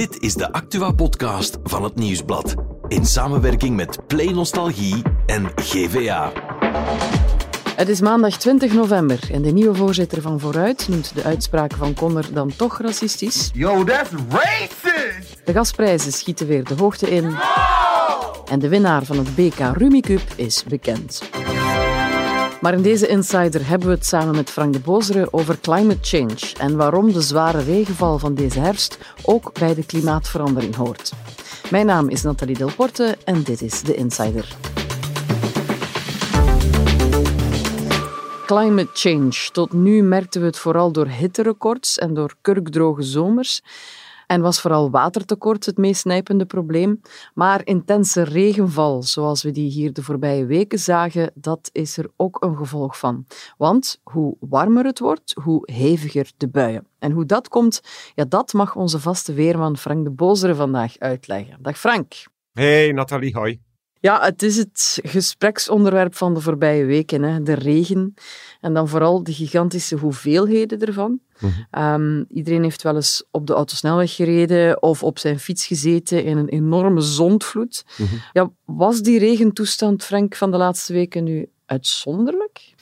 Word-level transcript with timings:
Dit 0.00 0.22
is 0.22 0.34
de 0.34 0.52
Actua-podcast 0.52 1.58
van 1.62 1.84
het 1.84 1.94
Nieuwsblad. 1.94 2.54
In 2.88 3.06
samenwerking 3.06 3.76
met 3.76 4.06
Play 4.06 4.32
Nostalgie 4.32 5.02
en 5.26 5.50
GVA. 5.54 6.32
Het 7.76 7.88
is 7.88 8.00
maandag 8.00 8.36
20 8.36 8.72
november 8.72 9.28
en 9.32 9.42
de 9.42 9.50
nieuwe 9.50 9.74
voorzitter 9.74 10.22
van 10.22 10.40
Vooruit 10.40 10.88
noemt 10.88 11.14
de 11.14 11.22
uitspraken 11.22 11.78
van 11.78 11.94
Conner 11.94 12.26
dan 12.32 12.52
toch 12.56 12.80
racistisch. 12.80 13.50
Yo, 13.52 13.84
that's 13.84 14.10
racist! 14.28 15.40
De 15.44 15.52
gasprijzen 15.52 16.12
schieten 16.12 16.46
weer 16.46 16.64
de 16.64 16.74
hoogte 16.74 17.10
in. 17.10 17.34
En 18.50 18.58
de 18.58 18.68
winnaar 18.68 19.04
van 19.04 19.18
het 19.18 19.34
BK 19.34 19.58
Rumi 19.76 20.00
Cup 20.00 20.22
is 20.36 20.64
bekend. 20.64 21.22
Maar 22.60 22.74
in 22.74 22.82
deze 22.82 23.06
Insider 23.06 23.68
hebben 23.68 23.88
we 23.88 23.94
het 23.94 24.06
samen 24.06 24.34
met 24.34 24.50
Frank 24.50 24.72
de 24.72 24.78
Bozere 24.78 25.28
over 25.30 25.60
climate 25.60 25.98
change 26.02 26.52
en 26.58 26.76
waarom 26.76 27.12
de 27.12 27.20
zware 27.20 27.62
regenval 27.62 28.18
van 28.18 28.34
deze 28.34 28.60
herfst 28.60 28.98
ook 29.22 29.58
bij 29.58 29.74
de 29.74 29.86
klimaatverandering 29.86 30.74
hoort. 30.74 31.12
Mijn 31.70 31.86
naam 31.86 32.08
is 32.08 32.22
Nathalie 32.22 32.56
Delporte 32.56 33.16
en 33.24 33.42
dit 33.42 33.62
is 33.62 33.82
de 33.82 33.94
Insider. 33.94 34.56
Climate 38.46 38.90
change. 38.92 39.48
Tot 39.52 39.72
nu 39.72 40.02
merkten 40.02 40.40
we 40.40 40.46
het 40.46 40.58
vooral 40.58 40.92
door 40.92 41.06
hitterecords 41.06 41.98
en 41.98 42.14
door 42.14 42.34
kurkdroge 42.40 43.02
zomers. 43.02 43.62
En 44.30 44.40
was 44.40 44.60
vooral 44.60 44.90
watertekort 44.90 45.66
het 45.66 45.76
meest 45.76 46.04
nijpende 46.04 46.46
probleem. 46.46 47.00
Maar 47.34 47.60
intense 47.66 48.22
regenval, 48.22 49.02
zoals 49.02 49.42
we 49.42 49.50
die 49.50 49.70
hier 49.70 49.92
de 49.92 50.02
voorbije 50.02 50.46
weken 50.46 50.78
zagen, 50.78 51.30
dat 51.34 51.70
is 51.72 51.96
er 51.96 52.10
ook 52.16 52.42
een 52.44 52.56
gevolg 52.56 52.98
van. 52.98 53.26
Want 53.56 54.00
hoe 54.02 54.36
warmer 54.40 54.84
het 54.84 54.98
wordt, 54.98 55.34
hoe 55.42 55.72
heviger 55.72 56.32
de 56.36 56.48
buien. 56.48 56.86
En 56.98 57.12
hoe 57.12 57.26
dat 57.26 57.48
komt, 57.48 57.80
ja, 58.14 58.24
dat 58.24 58.52
mag 58.52 58.76
onze 58.76 59.00
vaste 59.00 59.32
weerman 59.32 59.76
Frank 59.76 60.04
de 60.04 60.10
Bozere 60.10 60.54
vandaag 60.54 60.98
uitleggen. 60.98 61.58
Dag 61.60 61.78
Frank. 61.78 62.14
Hey 62.52 62.92
Nathalie, 62.92 63.34
hoi. 63.34 63.69
Ja, 64.00 64.20
het 64.24 64.42
is 64.42 64.56
het 64.56 64.98
gespreksonderwerp 65.02 66.14
van 66.14 66.34
de 66.34 66.40
voorbije 66.40 66.84
weken, 66.84 67.22
hè? 67.22 67.42
de 67.42 67.52
regen. 67.52 68.14
En 68.60 68.74
dan 68.74 68.88
vooral 68.88 69.22
de 69.22 69.32
gigantische 69.32 69.96
hoeveelheden 69.96 70.80
ervan. 70.80 71.20
Um, 71.78 72.26
iedereen 72.28 72.62
heeft 72.62 72.82
wel 72.82 72.94
eens 72.94 73.24
op 73.30 73.46
de 73.46 73.52
autosnelweg 73.52 74.14
gereden 74.14 74.82
of 74.82 75.02
op 75.02 75.18
zijn 75.18 75.38
fiets 75.38 75.66
gezeten 75.66 76.24
in 76.24 76.36
een 76.36 76.48
enorme 76.48 77.00
zondvloed. 77.00 77.84
Ja, 78.32 78.50
was 78.64 79.02
die 79.02 79.18
regentoestand, 79.18 80.04
Frank, 80.04 80.34
van 80.34 80.50
de 80.50 80.56
laatste 80.56 80.92
weken 80.92 81.24
nu 81.24 81.50
uitzonderlijk? 81.66 82.74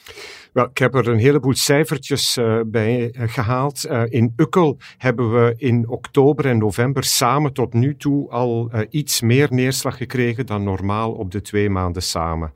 Wel, 0.53 0.65
ik 0.65 0.79
heb 0.79 0.95
er 0.95 1.09
een 1.09 1.19
heleboel 1.19 1.55
cijfertjes 1.55 2.37
uh, 2.37 2.61
bij 2.67 3.13
uh, 3.13 3.23
gehaald. 3.27 3.87
Uh, 3.87 4.03
in 4.09 4.33
Ukkel 4.37 4.79
hebben 4.97 5.33
we 5.33 5.55
in 5.57 5.89
oktober 5.89 6.47
en 6.47 6.59
november 6.59 7.05
samen 7.05 7.53
tot 7.53 7.73
nu 7.73 7.97
toe 7.97 8.31
al 8.31 8.71
iets 8.91 9.21
meer 9.21 9.49
neerslag 9.51 9.97
gekregen 9.97 10.47
dan 10.47 10.63
normaal 10.63 11.13
op 11.13 11.31
de 11.31 11.41
twee 11.41 11.71
maanden 11.71 12.03
samen. 12.03 12.53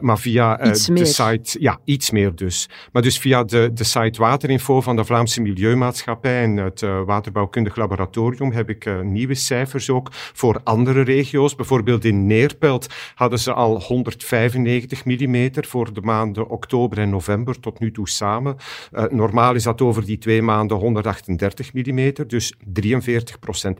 maar 0.00 0.18
via 0.18 0.56
de 0.56 1.04
site, 1.04 1.60
ja, 1.60 1.80
iets 1.84 2.10
meer 2.10 2.34
dus. 2.34 2.68
Maar 2.92 3.02
dus 3.02 3.18
via 3.18 3.44
de, 3.44 3.70
de 3.72 3.84
site 3.84 4.20
Waterinfo 4.20 4.80
van 4.80 4.96
de 4.96 5.04
Vlaamse 5.04 5.40
Milieumaatschappij 5.40 6.42
en 6.42 6.56
het 6.56 6.80
Waterbouwkundig 6.80 7.76
Laboratorium 7.76 8.52
heb 8.52 8.68
ik 8.68 9.02
nieuwe 9.02 9.34
cijfers 9.34 9.90
ook 9.90 10.08
voor 10.12 10.60
andere 10.64 11.02
regio's. 11.02 11.54
Bijvoorbeeld 11.54 12.04
in 12.04 12.26
Neerpelt 12.26 12.86
hadden 13.14 13.38
ze 13.38 13.52
al 13.52 13.80
195 13.80 15.04
mm 15.04 15.50
voor 15.52 15.92
de 15.92 16.00
maanden 16.00 16.48
oktober 16.48 16.83
en 16.92 17.10
november 17.10 17.60
tot 17.60 17.78
nu 17.78 17.90
toe 17.90 18.08
samen. 18.08 18.56
Uh, 18.92 19.04
normaal 19.10 19.54
is 19.54 19.62
dat 19.62 19.80
over 19.80 20.04
die 20.04 20.18
twee 20.18 20.42
maanden 20.42 20.76
138 20.76 21.72
mm, 21.72 22.12
dus 22.26 22.54
43% 22.54 22.58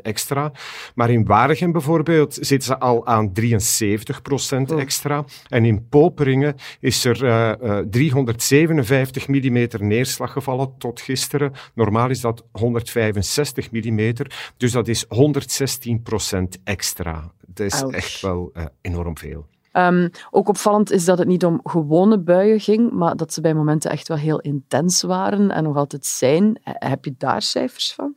extra. 0.03 0.53
Maar 0.95 1.11
in 1.11 1.25
Waregem 1.25 1.73
bijvoorbeeld 1.73 2.35
zitten 2.35 2.69
ze 2.69 2.79
al 2.79 3.07
aan 3.07 3.33
73% 3.41 4.75
extra. 4.77 5.25
En 5.49 5.65
in 5.65 5.89
Poperingen 5.89 6.55
is 6.81 7.05
er 7.05 7.25
uh, 7.25 7.53
uh, 7.63 7.79
357 7.91 9.29
mm 9.29 9.69
neerslag 9.79 10.33
gevallen 10.33 10.75
tot 10.79 11.01
gisteren. 11.01 11.53
Normaal 11.75 12.11
is 12.11 12.21
dat 12.21 12.45
165 12.53 13.71
mm, 13.71 14.13
dus 14.57 14.73
dat 14.73 14.89
is 14.89 15.05
116% 15.07 15.09
extra. 16.65 17.33
Dat 17.47 17.67
is 17.67 17.83
Ouch. 17.83 17.95
echt 17.95 18.21
wel 18.21 18.53
enorm 18.81 19.19
veel. 19.19 19.47
Um, 19.77 20.11
ook 20.31 20.49
opvallend 20.49 20.91
is 20.91 21.05
dat 21.05 21.19
het 21.19 21.29
niet 21.29 21.45
om 21.45 21.61
gewone 21.63 22.19
buien 22.19 22.61
ging, 22.61 22.91
maar 22.93 23.17
dat 23.17 23.33
ze 23.33 23.41
bij 23.41 23.55
momenten 23.55 23.91
echt 23.91 24.09
wel 24.09 24.17
heel 24.17 24.41
intens 24.41 25.03
waren 25.03 25.51
en 25.51 25.63
nog 25.63 25.77
altijd 25.77 26.07
zijn. 26.07 26.61
Heb 26.63 27.05
je 27.05 27.15
daar 27.19 27.43
cijfers 27.43 27.95
van? 27.95 28.15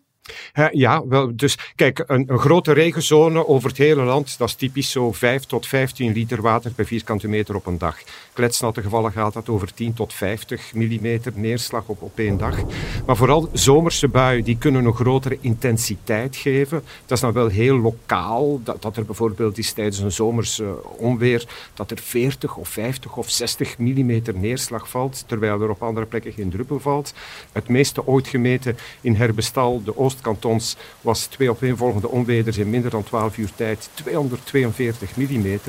Ja, 0.72 1.08
wel, 1.08 1.36
dus 1.36 1.58
kijk, 1.76 2.04
een, 2.08 2.28
grote 2.30 2.72
regenzone 2.72 3.48
over 3.48 3.70
het 3.70 3.78
hele 3.78 4.04
land, 4.04 4.38
dat 4.38 4.48
is 4.48 4.54
typisch 4.54 4.92
zo 4.92 5.12
5 5.12 5.44
tot 5.44 5.68
15 5.68 6.14
liter 6.14 6.42
water 6.42 6.72
per 6.72 6.86
vierkante 6.86 7.28
meter 7.28 7.56
op 7.56 7.66
een 7.66 7.78
dag. 7.78 7.98
Kletsnatte 8.34 8.82
gevallen 8.82 9.12
gaat 9.12 9.34
dat 9.34 9.50
over 9.50 9.74
10 9.74 9.94
tot 9.94 10.14
50 10.14 10.74
millimeter 10.74 11.32
neerslag 11.36 11.84
op, 11.86 12.02
op 12.02 12.20
één 12.20 12.38
dag. 12.38 12.58
Maar 13.06 13.16
vooral 13.16 13.50
zomerse 13.54 14.08
buien, 14.08 14.44
die 14.44 14.58
kunnen 14.58 14.86
een 14.86 14.94
grotere 14.94 15.38
intensiteit 15.42 16.36
geven. 16.36 16.84
Dat 17.06 17.18
is 17.18 17.24
nou 17.24 17.34
wel 17.34 17.48
heel 17.48 17.78
lokaal, 17.78 18.62
dat, 18.64 18.82
dat 18.82 18.98
er 18.98 19.06
bijvoorbeeld 19.06 19.58
is 19.58 19.74
tijdens 19.74 20.00
een 20.00 20.12
zomers 20.12 20.60
uh, 20.60 20.70
onweer, 20.98 21.46
dat 21.74 21.92
er 21.92 21.98
40 21.98 22.56
of 22.56 22.70
50 22.70 23.18
of 23.18 23.30
60 23.30 23.78
millimeter 23.78 24.36
neerslag 24.38 24.90
valt, 24.90 25.24
terwijl 25.28 25.62
er 25.62 25.70
op 25.70 25.84
andere 25.84 26.06
plekken 26.06 26.34
geen 26.34 26.50
druppel 26.50 26.80
valt. 26.80 27.14
Het 27.52 27.68
meeste 27.70 28.08
ooit 28.08 28.28
gemeten 28.28 28.78
in 29.02 29.16
Herbestal, 29.16 29.82
de 29.84 29.98
Oost 29.98 30.17
kantons 30.22 30.78
was 31.02 31.26
twee 31.26 31.50
opeenvolgende 31.50 32.10
onweders 32.10 32.58
in 32.58 32.70
minder 32.70 32.92
dan 32.92 33.04
12 33.04 33.38
uur 33.38 33.52
tijd 33.56 33.90
242 33.94 35.16
mm. 35.16 35.60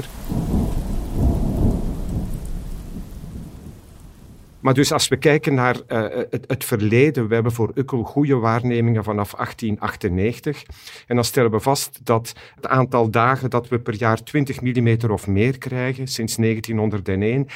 Maar 4.60 4.74
dus 4.74 4.92
als 4.92 5.08
we 5.08 5.16
kijken 5.16 5.54
naar 5.54 5.76
uh, 5.88 6.06
het, 6.30 6.44
het, 6.46 6.64
verleden, 6.64 7.28
we 7.28 7.34
hebben 7.34 7.52
voor 7.52 7.70
Ukkel 7.74 8.02
goede 8.02 8.34
waarnemingen 8.36 9.04
vanaf 9.04 9.30
1898. 9.30 10.62
En 11.06 11.14
dan 11.14 11.24
stellen 11.24 11.50
we 11.50 11.60
vast 11.60 12.00
dat 12.02 12.32
het 12.54 12.66
aantal 12.66 13.10
dagen 13.10 13.50
dat 13.50 13.68
we 13.68 13.78
per 13.78 13.94
jaar 13.94 14.22
20 14.22 14.60
mm 14.60 15.10
of 15.10 15.26
meer 15.26 15.58
krijgen 15.58 16.06
sinds 16.06 16.36
1901, 16.36 17.46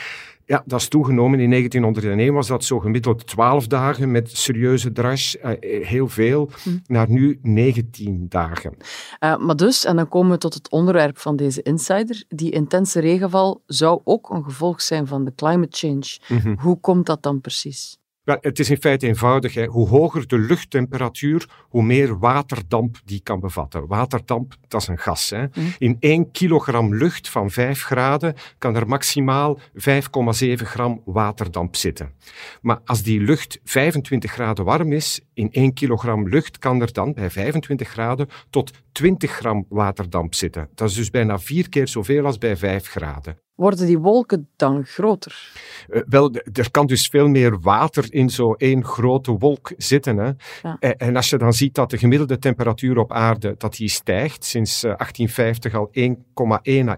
ja, 0.53 0.63
dat 0.67 0.81
is 0.81 0.89
toegenomen. 0.89 1.41
In 1.41 1.51
1901 1.51 2.35
was 2.35 2.47
dat 2.47 2.65
zo 2.65 2.81
gemiddeld 2.81 3.27
12 3.27 3.67
dagen 3.67 4.11
met 4.11 4.37
serieuze 4.37 4.93
drash, 4.93 5.35
uh, 5.35 5.51
heel 5.87 6.09
veel, 6.09 6.51
hm. 6.63 6.71
naar 6.87 7.11
nu 7.11 7.39
19 7.43 8.27
dagen. 8.29 8.77
Uh, 9.21 9.37
maar 9.37 9.57
dus, 9.57 9.85
en 9.85 9.97
dan 9.97 10.09
komen 10.09 10.31
we 10.31 10.39
tot 10.39 10.55
het 10.55 10.71
onderwerp 10.71 11.19
van 11.19 11.37
deze 11.37 11.63
insider, 11.63 12.25
die 12.29 12.51
intense 12.51 13.01
regenval 13.01 13.63
zou 13.67 14.01
ook 14.05 14.31
een 14.31 14.45
gevolg 14.45 14.83
zijn 14.83 15.07
van 15.07 15.25
de 15.25 15.35
climate 15.35 15.77
change. 15.77 16.19
Mm 16.29 16.39
-hmm. 16.39 16.59
Hoe 16.59 16.81
komt 16.81 17.07
dat 17.07 17.23
dan 17.23 17.41
precies? 17.41 18.01
Wel, 18.25 18.37
het 18.41 18.59
is 18.59 18.71
in 18.71 18.81
feite 18.81 19.07
eenvoudig. 19.07 19.55
Hè. 19.55 19.67
Hoe 19.67 19.89
hoger 19.89 20.27
de 20.27 20.39
luchttemperatuur, 20.39 21.49
hoe 21.69 21.83
meer 21.83 22.19
waterdamp 22.19 23.01
die 23.05 23.21
kan 23.23 23.41
bevatten. 23.41 23.87
Waterdamp, 23.87 24.55
dat 24.69 24.81
is 24.81 24.89
een 24.89 24.99
gas. 24.99 25.31
Hè. 25.31 25.43
Mm. 25.43 25.73
In 25.79 25.97
1 26.01 26.31
kilogram 26.31 26.95
lucht 26.95 27.29
van 27.29 27.51
5 27.51 27.83
graden 27.83 28.35
kan 28.59 28.77
er 28.77 28.89
maximaal 28.89 29.59
5,7 29.59 30.55
gram 30.55 31.03
waterdamp 31.05 31.77
zitten. 31.77 32.13
Maar 32.61 32.81
als 32.85 33.03
die 33.03 33.21
lucht 33.21 33.61
25 33.65 34.33
graden 34.33 34.65
warm 34.65 34.93
is, 34.93 35.21
in 35.35 35.51
1 35.53 35.73
kilogram 35.73 36.29
lucht 36.29 36.59
kan 36.59 36.81
er 36.81 36.93
dan 36.93 37.13
bij 37.13 37.31
25 37.31 37.89
graden 37.89 38.29
tot 38.51 38.71
20 38.93 39.31
gram 39.31 39.67
waterdamp 39.69 40.35
zitten. 40.35 40.69
Dat 40.75 40.89
is 40.89 40.95
dus 40.95 41.11
bijna 41.11 41.39
vier 41.39 41.69
keer 41.69 41.89
zoveel 41.89 42.25
als 42.25 42.39
bij 42.39 42.57
5 42.57 42.87
graden. 42.89 43.39
Worden 43.63 43.87
die 43.87 43.99
wolken 43.99 44.49
dan 44.57 44.85
groter? 44.85 45.53
Uh, 45.91 46.03
wel, 46.09 46.35
er 46.53 46.71
kan 46.71 46.87
dus 46.87 47.07
veel 47.07 47.29
meer 47.29 47.61
water 47.61 48.07
in 48.09 48.31
zo 48.31 48.53
één 48.53 48.85
grote 48.85 49.33
wolk 49.33 49.73
zitten. 49.77 50.17
Hè. 50.17 50.31
Ja. 50.63 50.77
En, 50.81 50.97
en, 50.97 51.17
als 51.17 51.31
je 51.31 51.37
dan 51.37 51.53
ziet 51.53 51.75
dat 51.75 51.91
de 51.91 51.99
gemiddelde 51.99 52.39
temperatuur 52.39 52.99
op 52.99 53.13
aarde 53.13 53.55
dat 53.59 53.77
die 53.77 53.89
stijgt, 53.89 54.45
sinds 54.45 54.85
uh, 54.85 54.97
1850 54.97 55.75
al 55.75 55.91
1,1 55.99 56.89
à 56.89 56.97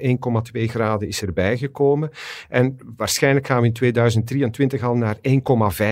1,2 0.59 0.63
graden 0.65 1.09
is 1.09 1.23
erbij 1.23 1.57
gekomen. 1.57 2.11
En 2.49 2.77
waarschijnlijk 2.97 3.47
gaan 3.47 3.61
we 3.61 3.67
in 3.67 3.73
2023 3.73 4.83
al 4.83 4.95
naar 4.95 5.17
1,5 5.17 5.23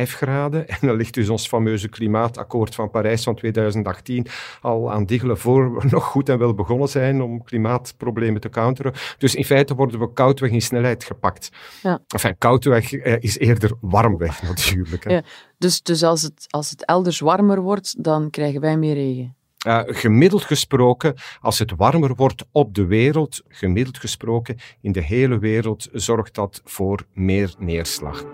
graden. 0.03 0.69
En 0.73 0.89
dan 0.89 0.97
ligt 0.97 1.15
dus 1.15 1.29
ons 1.29 1.49
fameuze 1.49 1.89
klimaatakkoord 1.89 2.75
van 2.75 2.91
Parijs 2.91 3.23
van 3.23 3.35
2018 3.35 4.27
al 4.61 4.93
aan 4.93 5.07
diggelen 5.07 5.39
voor 5.39 5.75
we 5.75 5.89
nog 5.91 6.05
goed 6.05 6.29
en 6.29 6.39
wel 6.39 6.55
begonnen 6.55 6.89
zijn 6.89 7.23
om 7.23 7.45
klimaatproblemen 7.45 8.41
te 8.41 8.49
counteren. 8.49 8.93
Dus 9.19 9.35
in 9.35 9.45
feite 9.45 9.75
worden 9.75 10.01
we 10.01 10.13
koudweg 10.13 10.51
in 10.51 10.61
snelheid 10.63 11.05
gepakt. 11.05 11.49
Ja. 11.83 12.01
Enfin, 12.07 12.39
koudweg 12.39 12.93
eh, 12.93 13.17
is 13.21 13.39
eerder 13.39 13.73
warmweg 13.81 14.43
natuurlijk. 14.49 15.05
Hè. 15.05 15.13
Ja. 15.13 15.23
Dus, 15.59 15.83
dus 15.83 16.03
als, 16.03 16.23
het, 16.23 16.47
als 16.51 16.71
het 16.71 16.85
elders 16.85 17.21
warmer 17.21 17.61
wordt, 17.61 18.05
dan 18.05 18.31
krijgen 18.31 18.61
wij 18.61 18.77
meer 18.77 18.95
regen? 18.95 19.37
Uh, 19.67 19.81
gemiddeld 19.87 20.45
gesproken, 20.45 21.15
als 21.41 21.59
het 21.59 21.73
warmer 21.77 22.15
wordt 22.15 22.45
op 22.53 22.75
de 22.75 22.87
wereld, 22.87 23.43
gemiddeld 23.49 23.99
gesproken 23.99 24.57
in 24.81 24.93
de 24.93 25.03
hele 25.03 25.39
wereld, 25.39 25.89
zorgt 25.93 26.35
dat 26.35 26.61
voor 26.65 27.07
meer 27.13 27.55
neerslag. 27.59 28.25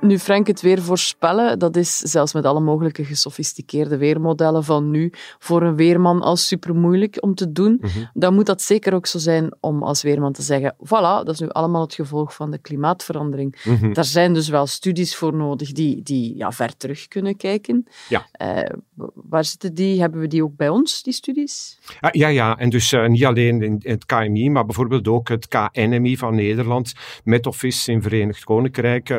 Nu, 0.00 0.18
Frank, 0.18 0.46
het 0.46 0.60
weer 0.60 0.82
voorspellen, 0.82 1.58
dat 1.58 1.76
is 1.76 1.96
zelfs 1.96 2.34
met 2.34 2.44
alle 2.44 2.60
mogelijke 2.60 3.04
gesofisticeerde 3.04 3.96
weermodellen 3.96 4.64
van 4.64 4.90
nu 4.90 5.12
voor 5.38 5.62
een 5.62 5.76
weerman 5.76 6.22
al 6.22 6.36
super 6.36 6.74
moeilijk 6.74 7.16
om 7.20 7.34
te 7.34 7.52
doen. 7.52 7.80
Dan 8.12 8.34
moet 8.34 8.46
dat 8.46 8.62
zeker 8.62 8.94
ook 8.94 9.06
zo 9.06 9.18
zijn 9.18 9.54
om 9.60 9.82
als 9.82 10.02
weerman 10.02 10.32
te 10.32 10.42
zeggen, 10.42 10.74
voilà, 10.84 11.24
dat 11.24 11.28
is 11.28 11.40
nu 11.40 11.48
allemaal 11.48 11.80
het 11.80 11.94
gevolg 11.94 12.34
van 12.34 12.50
de 12.50 12.58
klimaatverandering. 12.58 13.56
Daar 13.92 14.04
zijn 14.04 14.34
dus 14.34 14.48
wel 14.48 14.66
studies 14.66 15.16
voor 15.16 15.34
nodig 15.34 15.72
die, 15.72 16.02
die 16.02 16.36
ja, 16.36 16.52
ver 16.52 16.76
terug 16.76 17.08
kunnen 17.08 17.36
kijken. 17.36 17.86
Ja. 18.08 18.26
Eh, 18.32 18.74
waar 19.14 19.44
zitten 19.44 19.74
die? 19.74 20.00
Hebben 20.00 20.20
we 20.20 20.26
die 20.26 20.44
ook 20.44 20.56
bij 20.56 20.68
ons, 20.68 21.02
die 21.02 21.12
studies? 21.12 21.78
Ah, 22.00 22.12
ja, 22.12 22.28
ja, 22.28 22.58
en 22.58 22.70
dus 22.70 22.92
eh, 22.92 23.06
niet 23.06 23.24
alleen 23.24 23.62
in, 23.62 23.80
het 23.82 24.06
KMI, 24.06 24.50
maar 24.50 24.66
bijvoorbeeld 24.66 25.08
ook 25.08 25.28
het 25.28 25.48
KNMI 25.48 26.16
van 26.16 26.34
Nederland, 26.34 26.92
Met 27.24 27.46
Office 27.46 27.92
in 27.92 28.02
Verenigd 28.02 28.44
Koninkrijk, 28.44 29.10
eh, 29.10 29.18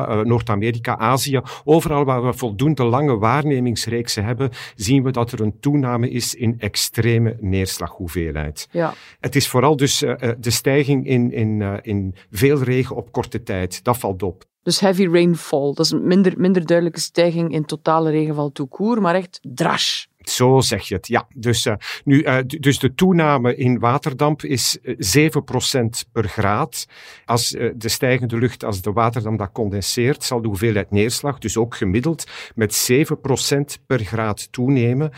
Europa, 0.00 0.20
eh, 0.20 0.26
Noord-Amerika, 0.26 0.98
Azië. 0.98 1.40
Overal 1.64 2.04
waar 2.04 2.24
we 2.24 2.32
voldoende 2.32 2.84
lange 2.84 3.18
waarnemingsreeksen 3.18 4.24
hebben, 4.24 4.50
zien 4.74 5.02
we 5.02 5.10
dat 5.10 5.32
er 5.32 5.40
een 5.40 5.60
toename 5.60 6.10
is 6.10 6.34
in 6.34 6.54
extreme 6.58 7.36
neerslaghoeveelheid. 7.40 8.68
Ja. 8.70 8.94
Het 9.20 9.36
is 9.36 9.48
vooral 9.48 9.76
dus 9.76 10.02
eh, 10.02 10.22
eh, 10.22 10.36
de 10.38 10.50
stijging 10.50 11.06
in, 11.06 11.32
in, 11.32 11.80
in 11.82 12.14
veel 12.30 12.62
regen 12.62 12.96
op 12.96 13.12
korte 13.12 13.42
tijd. 13.42 13.84
Dat 13.84 13.98
valt 13.98 14.22
op. 14.22 14.48
Dus 14.62 14.80
heavy 14.80 15.06
rainfall, 15.06 15.72
dat 15.74 15.84
is 15.84 15.90
een 15.90 16.06
minder, 16.06 16.32
minder 16.36 16.66
duidelijke 16.66 17.00
stijging 17.00 17.52
in 17.52 17.64
totale 17.64 18.10
regenval 18.10 18.52
court, 18.52 19.00
maar 19.00 19.14
echt 19.14 19.40
drash. 19.42 20.04
Zo 20.30 20.60
zeg 20.60 20.88
je 20.88 20.94
het, 20.94 21.06
ja. 21.06 21.26
Dus, 21.34 21.66
eh, 21.66 21.74
nu, 22.04 22.22
eh, 22.22 22.36
dus 22.46 22.78
de 22.78 22.94
toename 22.94 23.56
in 23.56 23.78
waterdamp 23.78 24.42
is 24.42 24.78
eh, 24.82 24.94
7% 24.98 26.04
per 26.12 26.28
graad. 26.28 26.86
Als 27.24 27.54
eh, 27.54 27.70
de 27.76 27.88
stijgende 27.88 28.38
lucht, 28.38 28.64
als 28.64 28.82
de 28.82 28.92
waterdamp 28.92 29.38
dat 29.38 29.52
condenseert, 29.52 30.24
zal 30.24 30.42
de 30.42 30.48
hoeveelheid 30.48 30.90
neerslag, 30.90 31.38
dus 31.38 31.56
ook 31.56 31.76
gemiddeld, 31.76 32.26
met 32.54 32.74
7% 32.74 33.78
per 33.86 33.98
graad 33.98 34.52
toenemen. 34.52 35.12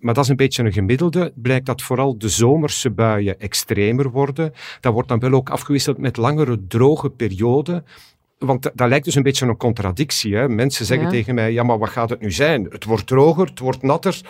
Maar 0.00 0.14
dat 0.14 0.24
is 0.24 0.30
een 0.30 0.36
beetje 0.36 0.62
een 0.62 0.72
gemiddelde. 0.72 1.32
Blijkt 1.34 1.66
dat 1.66 1.82
vooral 1.82 2.18
de 2.18 2.28
zomerse 2.28 2.90
buien 2.90 3.40
extremer 3.40 4.10
worden. 4.10 4.52
Dat 4.80 4.92
wordt 4.92 5.08
dan 5.08 5.18
wel 5.18 5.32
ook 5.32 5.50
afgewisseld 5.50 5.98
met 5.98 6.16
langere 6.16 6.66
droge 6.66 7.10
perioden. 7.10 7.84
Want 8.38 8.62
dat, 8.74 8.88
lijkt 8.88 9.04
dus 9.04 9.14
een 9.14 9.22
beetje 9.22 9.46
een 9.46 9.56
contradictie. 9.56 10.34
Hè? 10.34 10.48
Mensen 10.48 10.86
zeggen 10.86 11.06
Ja. 11.06 11.12
tegen 11.12 11.34
mij, 11.34 11.52
ja, 11.52 11.62
maar 11.62 11.78
wat 11.78 11.88
gaat 11.88 12.10
het 12.10 12.20
nu 12.20 12.30
zijn? 12.32 12.64
Het 12.70 12.84
wordt 12.84 13.06
droger, 13.06 13.46
het 13.46 13.58
wordt 13.58 13.82
natter. 13.82 14.20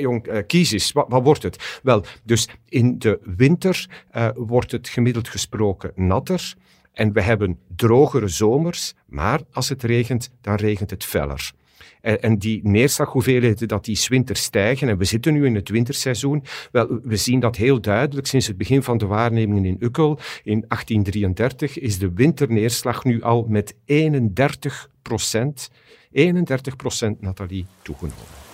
Jong, 0.00 0.26
eh, 0.26 0.46
kies 0.46 0.72
eens, 0.72 0.92
wat, 0.92 1.06
wat 1.08 1.22
wordt 1.22 1.42
het? 1.42 1.80
Wel, 1.82 2.04
dus 2.24 2.48
in 2.68 2.98
de 2.98 3.20
winter 3.36 4.04
eh, 4.10 4.28
wordt 4.34 4.70
het 4.72 4.88
gemiddeld 4.88 5.28
gesproken 5.28 5.92
natter. 5.94 6.54
En 6.92 7.12
we 7.12 7.20
hebben 7.20 7.58
drogere 7.76 8.28
zomers, 8.28 8.94
maar 9.06 9.40
als 9.52 9.68
het 9.68 9.82
regent, 9.82 10.30
dan 10.40 10.54
regent 10.54 10.90
het 10.90 11.04
feller. 11.04 11.52
En, 12.00 12.22
en 12.22 12.38
die 12.38 12.60
neerslaghoeveelheden, 12.62 13.68
dat 13.68 13.84
die 13.84 13.96
's 13.96 14.08
winters 14.08 14.42
stijgen, 14.42 14.88
en 14.88 14.98
we 14.98 15.04
zitten 15.04 15.32
nu 15.32 15.46
in 15.46 15.54
het 15.54 15.68
winterseizoen, 15.68 16.44
wel, 16.72 16.98
we 17.02 17.16
zien 17.16 17.40
dat 17.40 17.56
heel 17.56 17.80
duidelijk 17.80 18.26
sinds 18.26 18.46
het 18.46 18.56
begin 18.56 18.82
van 18.82 18.98
de 18.98 19.06
waarnemingen 19.06 19.64
in 19.64 19.76
Ukkel. 19.80 20.18
In 20.42 20.64
1833 20.68 21.78
is 21.78 21.98
de 21.98 22.12
winterneerslag 22.14 23.04
nu 23.04 23.22
al 23.22 23.44
met 23.48 23.74
31 23.84 24.90
procent, 25.02 25.70
31 26.12 26.76
procent, 26.76 27.20
Nathalie, 27.20 27.66
toegenomen. 27.82 28.44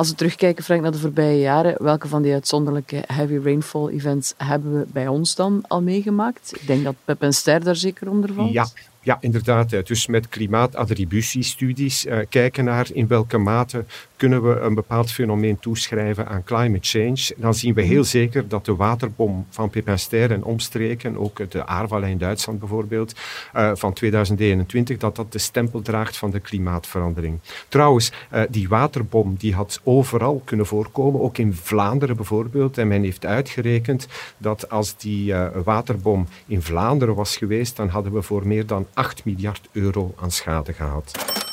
Als 0.00 0.08
we 0.08 0.14
terugkijken, 0.14 0.64
Frank, 0.64 0.82
naar 0.82 0.92
de 0.92 0.98
voorbije 0.98 1.40
jaren, 1.40 1.82
welke 1.82 2.08
van 2.08 2.22
die 2.22 2.32
uitzonderlijke 2.32 3.04
heavy 3.06 3.38
rainfall 3.42 3.88
events 3.88 4.34
hebben 4.36 4.78
we 4.78 4.86
bij 4.92 5.08
ons 5.08 5.34
dan 5.34 5.64
al 5.68 5.82
meegemaakt? 5.82 6.52
Ik 6.60 6.66
denk 6.66 6.84
dat 6.84 6.94
Pep 7.04 7.22
en 7.22 7.32
Ster 7.32 7.64
daar 7.64 7.76
zeker 7.76 8.10
onder 8.10 8.32
valt. 8.32 8.52
Ja, 8.52 8.66
ja, 9.02 9.18
inderdaad. 9.20 9.70
hè. 9.70 9.82
Dus 9.82 10.06
met 10.06 10.28
klimaatattributiestudies 10.28 12.06
eh, 12.06 12.18
kijken 12.28 12.64
naar 12.64 12.86
in 12.92 13.06
welke 13.06 13.38
mate 13.38 13.84
kunnen 14.20 14.42
we 14.42 14.60
een 14.60 14.74
bepaald 14.74 15.12
fenomeen 15.12 15.58
toeschrijven 15.58 16.28
aan 16.28 16.44
climate 16.44 16.88
change. 16.88 17.34
Dan 17.36 17.54
zien 17.54 17.74
we 17.74 17.82
heel 17.82 18.04
zeker 18.04 18.48
dat 18.48 18.64
de 18.64 18.76
waterbom 18.76 19.46
van 19.50 19.70
Pep 19.70 19.88
en 20.10 20.44
omstreken, 20.44 21.16
ook 21.16 21.50
de 21.50 21.66
Aarvallen 21.66 22.08
in 22.08 22.18
Duitsland 22.18 22.58
bijvoorbeeld, 22.58 23.14
eh, 23.52 23.70
van 23.74 23.92
2021, 23.92 24.96
dat 24.96 25.16
dat 25.16 25.32
de 25.32 25.38
stempel 25.38 25.82
draagt 25.82 26.16
van 26.16 26.30
de 26.30 26.40
klimaatverandering. 26.40 27.38
Trouwens, 27.68 28.12
eh, 28.30 28.42
die 28.50 28.68
waterbom 28.68 29.34
die 29.38 29.54
had 29.54 29.80
overal 29.84 30.42
kunnen 30.44 30.66
voorkomen, 30.66 31.20
ook 31.20 31.38
in 31.38 31.54
Vlaanderen 31.54 32.16
bijvoorbeeld. 32.16 32.78
En 32.78 32.88
men 32.88 33.02
heeft 33.02 33.26
uitgerekend 33.26 34.08
dat 34.38 34.70
als 34.70 34.96
die 34.96 35.32
eh, 35.32 35.46
waterbom 35.64 36.26
in 36.46 36.62
Vlaanderen 36.62 37.14
was 37.14 37.36
geweest, 37.36 37.76
dan 37.76 37.88
hadden 37.88 38.12
we 38.12 38.22
voor 38.22 38.46
meer 38.46 38.66
dan 38.66 38.86
8 38.94 39.24
miljard 39.24 39.68
euro 39.72 40.14
aan 40.20 40.30
schade 40.30 40.72
gehad. 40.72 41.48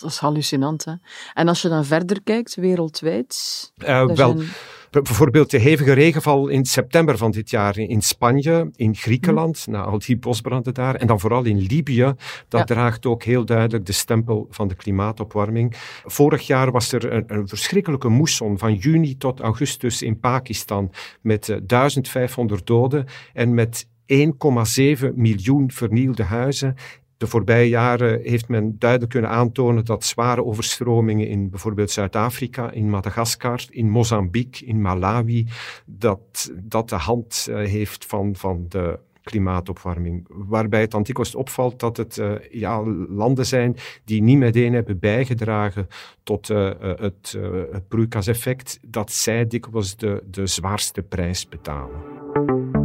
Dat 0.00 0.10
is 0.10 0.18
hallucinant, 0.18 0.84
hè? 0.84 0.92
En 1.34 1.48
als 1.48 1.62
je 1.62 1.68
dan 1.68 1.84
verder 1.84 2.22
kijkt, 2.22 2.54
wereldwijd... 2.54 3.36
Eh, 3.76 4.06
wel, 4.06 4.16
zijn- 4.16 4.48
Bijvoorbeeld 4.90 5.50
de 5.50 5.58
hevige 5.58 5.92
regenval 5.92 6.48
in 6.48 6.64
september 6.64 7.16
van 7.16 7.30
dit 7.30 7.50
jaar 7.50 7.78
in- 7.78 8.02
Spanje, 8.02 8.70
in 8.76 8.94
Griekenland, 8.94 9.66
na 9.66 9.82
al 9.82 9.98
die 9.98 10.16
bosbranden 10.16 10.74
daar, 10.74 10.94
en 10.94 11.06
dan 11.06 11.20
vooral 11.20 11.44
in 11.44 11.58
Libië. 11.58 12.14
Dat 12.48 12.60
Ja. 12.60 12.64
draagt 12.64 13.06
ook 13.06 13.22
heel 13.22 13.44
duidelijk 13.44 13.86
de 13.86 13.92
stempel 13.92 14.46
van 14.50 14.68
de 14.68 14.74
klimaatopwarming. 14.74 15.74
Vorig 16.04 16.46
jaar 16.46 16.70
was 16.70 16.92
er 16.92 17.12
een, 17.12 17.24
een 17.26 17.48
verschrikkelijke 17.48 18.08
moesson 18.08 18.58
van 18.58 18.74
juni 18.74 19.16
tot 19.16 19.40
augustus 19.40 20.02
in 20.02 20.20
Pakistan 20.20 20.92
met 21.20 21.48
eh, 21.48 21.56
1500 21.66 22.66
doden 22.66 23.06
en 23.32 23.54
met 23.54 23.86
1,7 24.06 25.14
miljoen 25.14 25.70
vernielde 25.70 26.22
huizen. 26.22 26.74
De 27.18 27.26
voorbije 27.26 27.68
jaren 27.68 28.20
heeft 28.22 28.48
men 28.48 28.76
duidelijk 28.78 29.10
kunnen 29.10 29.30
aantonen 29.30 29.84
dat 29.84 30.04
zware 30.04 30.44
overstromingen 30.44 31.28
in 31.28 31.50
bijvoorbeeld 31.50 31.90
Zuid-Afrika, 31.90 32.70
in 32.70 32.90
Madagaskar, 32.90 33.64
in 33.70 33.90
Mozambique, 33.90 34.66
in 34.66 34.80
Malawi, 34.80 35.46
dat, 35.84 36.52
dat 36.62 36.88
de 36.88 36.96
hand 36.96 37.46
eh, 37.50 37.56
heeft 37.56 38.06
van, 38.06 38.36
van 38.36 38.66
de 38.68 38.98
klimaatopwarming. 39.22 40.26
Waarbij 40.28 40.80
het 40.80 40.90
dikwijls 40.90 41.34
opvalt 41.34 41.80
dat 41.80 41.96
het 41.96 42.18
eh, 42.18 42.32
ja, 42.50 42.82
landen 43.08 43.46
zijn 43.46 43.76
die 44.04 44.22
niet 44.22 44.38
meteen 44.38 44.72
hebben 44.72 44.98
bijgedragen 44.98 45.88
tot 46.22 46.50
eh, 46.50 46.70
het, 46.80 47.38
het 47.72 47.88
broeikaseffect, 47.88 48.78
dat 48.82 49.12
zij 49.12 49.46
dikwijls 49.46 49.96
de, 49.96 50.22
de 50.30 50.46
zwaarste 50.46 51.02
prijs 51.02 51.48
betalen. 51.48 52.77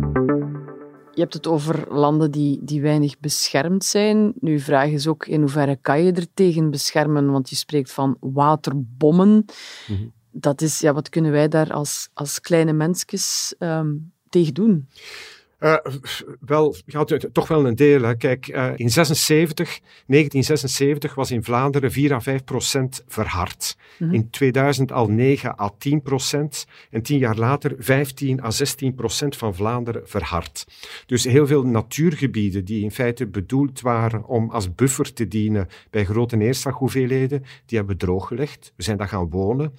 Je 1.13 1.21
hebt 1.21 1.33
het 1.33 1.47
over 1.47 1.93
landen 1.93 2.31
die, 2.31 2.59
die 2.61 2.81
weinig 2.81 3.19
beschermd 3.19 3.85
zijn. 3.85 4.33
Nu, 4.39 4.55
de 4.55 4.63
vraag 4.63 4.89
is 4.89 5.07
ook 5.07 5.27
in 5.27 5.39
hoeverre 5.39 5.77
kan 5.81 6.03
je 6.03 6.11
er 6.11 6.27
tegen 6.33 6.71
beschermen? 6.71 7.31
Want 7.31 7.49
je 7.49 7.55
spreekt 7.55 7.91
van 7.91 8.17
waterbommen. 8.19 9.45
Mhm. 9.87 10.07
Dat 10.31 10.61
is, 10.61 10.79
ja, 10.79 10.93
wat 10.93 11.09
kunnen 11.09 11.31
wij 11.31 11.47
daar 11.47 11.73
als, 11.73 12.09
als 12.13 12.41
kleine 12.41 12.73
mensjes 12.73 13.55
ehm, 13.59 13.91
tegen 14.29 14.53
doen? 14.53 14.87
Eh, 15.63 15.75
wel, 16.39 16.75
ja, 16.85 17.05
toch 17.31 17.47
wel 17.47 17.65
een 17.65 17.75
deel. 17.75 18.01
Hè. 18.01 18.15
Kijk, 18.15 18.47
eh, 18.47 18.71
in 18.75 18.89
76, 18.89 19.79
1976 20.05 21.15
was 21.15 21.31
in 21.31 21.43
Vlaanderen 21.43 21.91
4 21.91 22.13
à 22.13 22.19
5 22.19 22.43
procent 22.43 23.03
verhard. 23.07 23.77
In 23.99 24.29
2000 24.29 24.91
al 24.91 25.07
9 25.07 25.59
à 25.59 25.69
10 25.77 26.01
procent. 26.01 26.65
En 26.89 27.01
tien 27.01 27.17
jaar 27.17 27.35
later 27.35 27.75
15 27.77 28.43
à 28.43 28.51
16 28.51 28.95
procent 28.95 29.37
van 29.37 29.55
Vlaanderen 29.55 30.01
verhard. 30.05 30.65
Dus 31.05 31.23
heel 31.23 31.47
veel 31.47 31.63
natuurgebieden 31.63 32.65
die 32.65 32.83
in 32.83 32.91
feite 32.91 33.27
bedoeld 33.27 33.81
waren 33.81 34.25
om 34.25 34.49
als 34.49 34.75
buffer 34.75 35.13
te 35.13 35.27
dienen 35.27 35.67
bij 35.89 36.05
grote 36.05 36.35
neerslaghoeveelheden, 36.35 37.43
die 37.65 37.77
hebben 37.77 37.97
we 37.97 38.05
drooggelegd. 38.05 38.73
We 38.75 38.83
zijn 38.83 38.97
daar 38.97 39.07
gaan 39.07 39.29
wonen. 39.29 39.73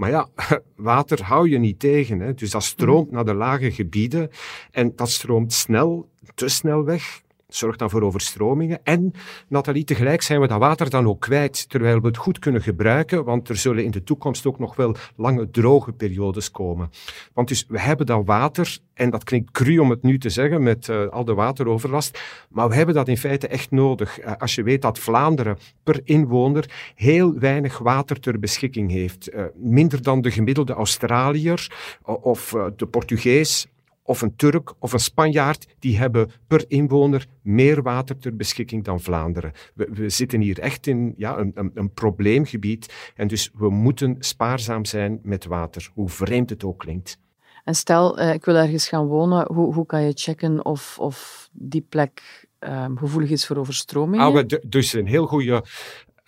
Maar 0.00 0.10
ja, 0.10 0.28
water 0.76 1.22
hou 1.22 1.48
je 1.48 1.58
niet 1.58 1.78
tegen. 1.78 2.20
Hè. 2.20 2.34
Dus 2.34 2.50
dat 2.50 2.62
stroomt 2.62 3.10
naar 3.10 3.24
de 3.24 3.34
lage 3.34 3.72
gebieden 3.72 4.30
en 4.70 4.92
dat 4.96 5.10
stroomt 5.10 5.52
snel, 5.52 6.08
te 6.34 6.48
snel 6.48 6.84
weg. 6.84 7.22
Zorgt 7.54 7.78
dan 7.78 7.90
voor 7.90 8.02
overstromingen. 8.02 8.80
En, 8.84 9.12
Nathalie, 9.48 9.84
tegelijk 9.84 10.22
zijn 10.22 10.40
we 10.40 10.46
dat 10.46 10.58
water 10.58 10.90
dan 10.90 11.06
ook 11.06 11.20
kwijt, 11.20 11.68
terwijl 11.68 12.00
we 12.00 12.06
het 12.06 12.16
goed 12.16 12.38
kunnen 12.38 12.62
gebruiken, 12.62 13.24
want 13.24 13.48
er 13.48 13.56
zullen 13.56 13.84
in 13.84 13.90
de 13.90 14.02
toekomst 14.02 14.46
ook 14.46 14.58
nog 14.58 14.76
wel 14.76 14.94
lange 15.16 15.50
droge 15.50 15.92
periodes 15.92 16.50
komen. 16.50 16.90
Want 17.32 17.48
dus 17.48 17.64
we 17.68 17.80
hebben 17.80 18.06
dat 18.06 18.26
water, 18.26 18.78
en 18.94 19.10
dat 19.10 19.24
klinkt 19.24 19.50
cru 19.50 19.78
om 19.78 19.90
het 19.90 20.02
nu 20.02 20.18
te 20.18 20.30
zeggen 20.30 20.62
met 20.62 20.88
eh, 20.88 21.06
al 21.06 21.24
de 21.24 21.34
wateroverlast, 21.34 22.20
maar 22.48 22.68
we 22.68 22.74
hebben 22.74 22.94
dat 22.94 23.08
in 23.08 23.16
feite 23.16 23.48
echt 23.48 23.70
nodig. 23.70 24.18
Eh, 24.18 24.32
als 24.38 24.54
je 24.54 24.62
weet 24.62 24.82
dat 24.82 24.98
Vlaanderen 24.98 25.58
per 25.82 26.00
inwoner 26.04 26.92
heel 26.94 27.38
weinig 27.38 27.78
water 27.78 28.20
ter 28.20 28.38
beschikking 28.38 28.90
heeft, 28.90 29.28
eh, 29.28 29.44
minder 29.54 30.02
dan 30.02 30.20
de 30.20 30.30
gemiddelde 30.30 30.72
Australiër 30.72 31.72
of 32.02 32.54
de 32.76 32.86
Portugees 32.86 33.68
of 34.10 34.22
een 34.22 34.36
Turk 34.36 34.72
of 34.78 34.92
een 34.92 35.00
Spanjaard, 35.00 35.66
die 35.78 35.98
hebben 35.98 36.30
per 36.46 36.64
inwoner 36.68 37.26
meer 37.42 37.82
water 37.82 38.18
ter 38.18 38.36
beschikking 38.36 38.84
dan 38.84 39.00
Vlaanderen. 39.00 39.52
We, 39.74 39.88
we 39.92 40.08
zitten 40.08 40.40
hier 40.40 40.58
echt 40.58 40.86
in 40.86 41.14
ja, 41.16 41.38
een, 41.38 41.52
een, 41.54 41.70
een 41.74 41.92
probleemgebied 41.92 43.12
en 43.14 43.28
dus 43.28 43.50
we 43.54 43.70
moeten 43.70 44.16
spaarzaam 44.18 44.84
zijn 44.84 45.20
met 45.22 45.44
water, 45.44 45.90
hoe 45.94 46.08
vreemd 46.08 46.50
het 46.50 46.64
ook 46.64 46.78
klinkt. 46.78 47.18
En 47.64 47.74
stel, 47.74 48.20
uh, 48.20 48.32
ik 48.32 48.44
wil 48.44 48.54
ergens 48.54 48.88
gaan 48.88 49.06
wonen, 49.06 49.52
hoe, 49.52 49.74
hoe 49.74 49.86
kan 49.86 50.02
je 50.02 50.12
checken 50.14 50.64
of, 50.64 50.98
of 50.98 51.48
die 51.52 51.86
plek 51.88 52.46
um, 52.60 52.98
gevoelig 52.98 53.30
is 53.30 53.46
voor 53.46 53.56
overstromingen? 53.56 54.26
Ah, 54.26 54.60
dus 54.66 54.92
een 54.92 55.06
heel 55.06 55.26
goede 55.26 55.64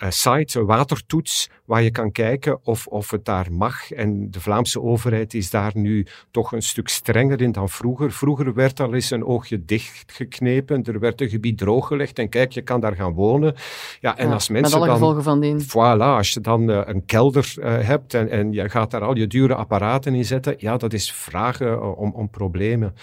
site, 0.09 0.59
een 0.59 0.67
watertoets, 0.67 1.51
waar 1.65 1.83
je 1.83 1.91
kan 1.91 2.13
kijken 2.13 2.59
of, 2.65 2.87
of 2.87 3.11
het 3.11 3.25
daar 3.25 3.53
mag. 3.53 3.93
En 3.93 4.31
de 4.31 4.41
Vlaamse 4.41 4.81
overheid 4.81 5.35
is 5.35 5.51
daar 5.51 5.73
nu 5.75 6.07
toch 6.31 6.53
een 6.53 6.63
stuk 6.63 6.89
strenger 6.89 7.41
in 7.41 7.53
dan 7.53 7.69
vroeger. 7.69 8.13
Vroeger 8.13 8.55
werd 8.55 8.81
al 8.81 8.95
eens 8.95 9.11
een 9.11 9.25
oogje 9.25 9.65
dichtgeknepen, 9.65 10.85
er 10.85 10.99
werd 10.99 11.21
een 11.21 11.29
gebied 11.29 11.59
drooggelegd 11.59 12.19
en 12.19 12.29
kijk, 12.29 12.53
je 12.53 12.63
kan 12.63 12.81
daar 12.81 12.95
gaan 12.95 13.13
wonen. 13.13 13.55
Ja, 14.01 14.17
en 14.19 14.33
als 14.33 14.49
mensen 14.49 14.71
met 14.71 14.81
alle 14.81 14.87
dan, 14.87 14.95
gevolgen 14.95 15.23
van 15.23 15.41
dien. 15.41 15.61
Voilà, 15.63 16.17
als 16.17 16.31
je 16.31 16.41
dan 16.41 16.71
uh, 16.71 16.81
een 16.85 17.05
kelder 17.05 17.55
uh, 17.59 17.79
hebt 17.79 18.15
en, 18.15 18.31
en 18.31 18.53
je 18.53 18.69
gaat 18.69 18.91
daar 18.91 19.03
al 19.03 19.17
je 19.17 19.27
dure 19.27 19.55
apparaten 19.55 20.15
in 20.15 20.25
zetten, 20.25 20.55
ja, 20.59 20.77
dat 20.77 20.93
is 20.93 21.13
vragen 21.13 21.97
om, 21.97 22.13
om 22.15 22.31
problemen. 22.31 22.95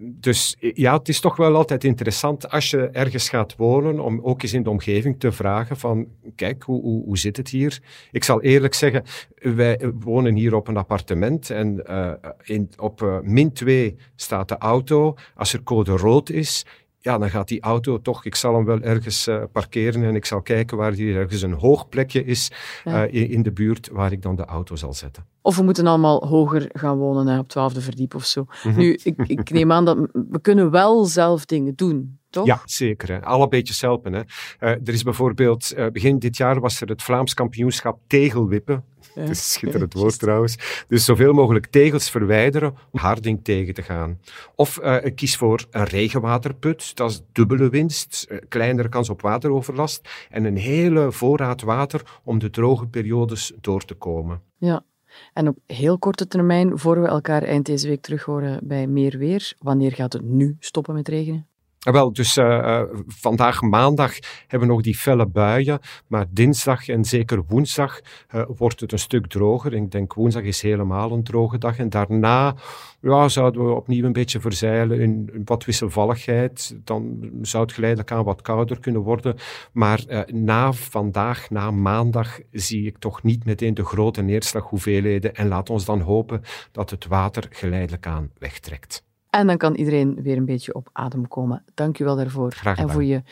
dus 0.00 0.56
ja, 0.58 0.96
het 0.96 1.08
is 1.08 1.20
toch 1.20 1.36
wel 1.36 1.54
altijd 1.56 1.84
interessant 1.84 2.50
als 2.50 2.70
je 2.70 2.88
ergens 2.88 3.28
gaat 3.28 3.56
wonen, 3.56 4.00
om 4.00 4.20
ook 4.22 4.42
eens 4.42 4.52
in 4.52 4.62
de 4.62 4.70
omgeving 4.70 5.20
te 5.20 5.32
vragen 5.32 5.76
van, 5.76 5.85
kijk, 6.34 6.62
hoe, 6.62 6.82
hoe, 6.82 7.04
hoe 7.04 7.18
zit 7.18 7.36
het 7.36 7.48
hier? 7.48 7.82
Ik 8.10 8.24
zal 8.24 8.42
eerlijk 8.42 8.74
zeggen, 8.74 9.02
wij 9.34 9.92
wonen 9.98 10.34
hier 10.34 10.54
op 10.54 10.68
een 10.68 10.76
appartement 10.76 11.50
en 11.50 11.82
uh, 11.90 12.12
in, 12.42 12.70
op 12.76 13.02
uh, 13.02 13.20
min 13.20 13.52
2 13.52 13.96
staat 14.16 14.48
de 14.48 14.58
auto. 14.58 15.14
Als 15.34 15.52
er 15.52 15.62
code 15.62 15.96
rood 15.96 16.30
is, 16.30 16.64
ja, 17.06 17.18
dan 17.18 17.30
gaat 17.30 17.48
die 17.48 17.60
auto 17.60 18.00
toch, 18.00 18.24
ik 18.24 18.34
zal 18.34 18.54
hem 18.54 18.64
wel 18.64 18.80
ergens 18.80 19.28
uh, 19.28 19.42
parkeren 19.52 20.04
en 20.04 20.14
ik 20.14 20.24
zal 20.24 20.42
kijken 20.42 20.76
waar 20.76 20.92
hier 20.92 21.16
ergens 21.16 21.42
een 21.42 21.52
hoog 21.52 21.88
plekje 21.88 22.24
is 22.24 22.50
ja. 22.84 23.06
uh, 23.06 23.14
in, 23.14 23.30
in, 23.30 23.42
de 23.42 23.52
buurt 23.52 23.88
waar 23.92 24.12
ik 24.12 24.22
dan 24.22 24.36
de 24.36 24.44
auto 24.44 24.76
zal 24.76 24.94
zetten. 24.94 25.26
Of 25.42 25.56
we 25.56 25.62
moeten 25.62 25.86
allemaal 25.86 26.26
hoger 26.26 26.70
gaan 26.72 26.96
wonen, 26.96 27.26
hè, 27.26 27.38
op 27.38 27.48
twaalfde 27.48 27.80
verdiep 27.80 28.14
of 28.14 28.24
zo. 28.24 28.40
Mm 28.40 28.72
-hmm. 28.72 28.80
Nu, 28.80 28.98
ik, 29.02 29.14
ik 29.26 29.50
neem 29.50 29.72
aan 29.72 29.84
dat 29.84 29.98
we 30.12 30.40
kunnen 30.40 30.70
wel 30.70 31.04
zelf 31.04 31.44
dingen 31.44 31.74
doen. 31.74 32.18
Toch? 32.36 32.46
Ja, 32.46 32.60
zeker. 32.64 33.08
Hè. 33.08 33.22
Alle 33.22 33.48
beetjes 33.48 33.80
helpen. 33.80 34.12
Hè. 34.12 34.20
Uh, 34.20 34.70
er 34.70 34.88
is 34.88 35.02
bijvoorbeeld, 35.02 35.74
begin 35.92 36.18
dit 36.18 36.36
jaar 36.36 36.60
was 36.60 36.80
er 36.80 36.88
het 36.88 37.02
Vlaams 37.02 37.34
kampioenschap 37.34 38.00
tegelwippen. 38.06 38.84
Ja. 39.14 39.20
Dat 39.20 39.30
is 39.30 39.52
schitterend 39.52 39.92
woord 39.94 40.18
trouwens. 40.18 40.84
Dus 40.88 41.04
zoveel 41.04 41.32
mogelijk 41.32 41.66
tegels 41.66 42.10
verwijderen 42.10 42.74
om 42.90 43.00
harding 43.00 43.44
tegen 43.44 43.74
te 43.74 43.82
gaan. 43.82 44.20
Of 44.54 44.78
uh, 44.82 44.96
kies 45.14 45.36
voor 45.36 45.64
een 45.70 45.84
regenwaterput. 45.84 46.96
Dat 46.96 47.10
is 47.10 47.22
dubbele 47.32 47.68
winst. 47.68 48.26
Kleinere 48.48 48.88
kans 48.88 49.08
op 49.10 49.22
wateroverlast. 49.22 50.26
En 50.30 50.44
een 50.44 50.56
hele 50.56 51.12
voorraad 51.12 51.62
water 51.62 52.20
om 52.24 52.38
de 52.38 52.50
droge 52.50 52.86
periodes 52.86 53.52
door 53.60 53.84
te 53.84 53.94
komen. 53.94 54.42
Ja. 54.56 54.84
En 55.32 55.48
op 55.48 55.58
heel 55.66 55.98
korte 55.98 56.26
termijn, 56.28 56.78
voor 56.78 57.00
we 57.00 57.06
elkaar 57.06 57.42
eind 57.42 57.66
deze 57.66 57.88
week 57.88 58.00
terug 58.00 58.22
horen 58.22 58.60
bij 58.62 58.86
meer 58.86 59.18
weer, 59.18 59.54
wanneer 59.58 59.92
gaat 59.92 60.12
het 60.12 60.22
nu 60.22 60.56
stoppen 60.58 60.94
met 60.94 61.08
regenen? 61.08 61.46
Wel, 61.92 62.12
dus 62.12 62.36
uh, 62.36 62.44
uh, 62.44 62.82
vandaag 63.06 63.62
maandag 63.62 64.12
hebben 64.46 64.68
we 64.68 64.74
nog 64.74 64.82
die 64.82 64.96
felle 64.96 65.26
buien, 65.26 65.80
maar 66.06 66.26
dinsdag 66.30 66.88
en 66.88 67.04
zeker 67.04 67.42
woensdag 67.48 68.00
uh, 68.34 68.42
wordt 68.56 68.80
het 68.80 68.92
een 68.92 68.98
stuk 68.98 69.26
droger. 69.26 69.74
Ik 69.74 69.90
denk 69.90 70.14
woensdag 70.14 70.42
is 70.42 70.62
helemaal 70.62 71.12
een 71.12 71.22
droge 71.22 71.58
dag 71.58 71.78
en 71.78 71.88
daarna 71.88 72.54
ja, 73.00 73.28
zouden 73.28 73.66
we 73.66 73.72
opnieuw 73.72 74.04
een 74.04 74.12
beetje 74.12 74.40
verzeilen 74.40 75.00
in, 75.00 75.30
in 75.32 75.42
wat 75.44 75.64
wisselvalligheid. 75.64 76.76
Dan 76.84 77.30
zou 77.42 77.62
het 77.62 77.72
geleidelijk 77.72 78.10
aan 78.10 78.24
wat 78.24 78.42
kouder 78.42 78.80
kunnen 78.80 79.02
worden. 79.02 79.36
Maar 79.72 80.24
na 80.26 80.72
vandaag, 80.72 81.50
na 81.50 81.70
maandag, 81.70 82.38
zie 82.50 82.86
ik 82.86 82.98
toch 82.98 83.22
niet 83.22 83.44
meteen 83.44 83.74
de 83.74 83.84
grote 83.84 84.22
neerslaghoeveelheden 84.22 85.34
en 85.34 85.48
laat 85.48 85.70
ons 85.70 85.84
dan 85.84 86.00
hopen 86.00 86.42
dat 86.72 86.90
het 86.90 87.06
water 87.06 87.46
geleidelijk 87.50 88.06
aan 88.06 88.30
wegtrekt. 88.38 89.05
En 89.36 89.46
dan 89.46 89.56
kan 89.56 89.74
iedereen 89.74 90.22
weer 90.22 90.36
een 90.36 90.44
beetje 90.44 90.74
op 90.74 90.88
adem 90.92 91.28
komen. 91.28 91.64
Dank 91.74 91.98
u 91.98 92.04
wel 92.04 92.16
daarvoor. 92.16 92.52
Graag 92.52 92.78
en 92.78 92.90
voor 92.90 93.04
je 93.04 93.22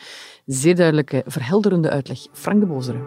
zeer 0.45 0.75
duidelijke, 0.75 1.23
verhelderende 1.25 1.89
uitleg. 1.89 2.19
Frank 2.31 2.59
de 2.59 2.65
Bozere. 2.65 2.97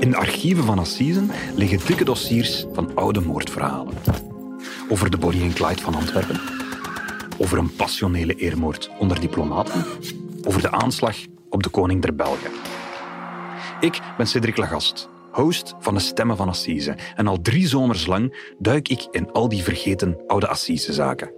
In 0.00 0.10
de 0.10 0.16
archieven 0.16 0.64
van 0.64 0.78
Assisen 0.78 1.30
liggen 1.56 1.86
dikke 1.86 2.04
dossiers 2.04 2.66
van 2.72 2.94
oude 2.94 3.20
moordverhalen. 3.20 3.94
Over 4.88 5.10
de 5.10 5.18
Bonnie 5.18 5.42
en 5.42 5.52
Clyde 5.52 5.82
van 5.82 5.94
Antwerpen. 5.94 6.40
Over 7.38 7.58
een 7.58 7.76
passionele 7.76 8.34
eermoord 8.34 8.90
onder 8.98 9.20
diplomaten. 9.20 9.84
Over 10.44 10.60
de 10.60 10.70
aanslag 10.70 11.16
op 11.50 11.62
de 11.62 11.68
koning 11.68 12.02
der 12.02 12.14
Belgen. 12.14 12.50
Ik 13.80 14.00
ben 14.16 14.26
Cedric 14.26 14.56
Lagast 14.56 15.08
host 15.30 15.74
van 15.78 15.94
de 15.94 16.00
Stemmen 16.00 16.36
van 16.36 16.48
Assise. 16.48 16.96
En 17.14 17.26
al 17.26 17.40
drie 17.40 17.66
zomers 17.66 18.06
lang 18.06 18.52
duik 18.58 18.88
ik 18.88 19.06
in 19.10 19.32
al 19.32 19.48
die 19.48 19.62
vergeten 19.62 20.16
oude 20.26 20.48
Assisezaken. 20.48 21.32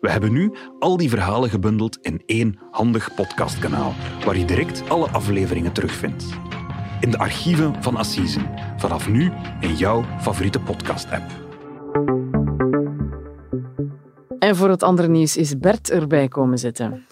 We 0.00 0.10
hebben 0.10 0.32
nu 0.32 0.52
al 0.78 0.96
die 0.96 1.08
verhalen 1.08 1.50
gebundeld 1.50 1.98
in 2.02 2.22
één 2.26 2.58
handig 2.70 3.14
podcastkanaal, 3.14 3.94
waar 4.24 4.36
je 4.36 4.44
direct 4.44 4.88
alle 4.88 5.08
afleveringen 5.08 5.72
terugvindt. 5.72 6.24
In 7.00 7.10
de 7.10 7.18
archieven 7.18 7.82
van 7.82 7.96
Assise, 7.96 8.40
vanaf 8.76 9.08
nu 9.08 9.32
in 9.60 9.74
jouw 9.74 10.04
favoriete 10.20 10.60
podcast-app. 10.60 11.30
En 14.50 14.56
voor 14.56 14.68
het 14.68 14.82
andere 14.82 15.08
nieuws 15.08 15.36
is 15.36 15.58
Bert 15.58 15.90
erbij 15.90 16.28
komen 16.28 16.58
zitten. 16.58 17.06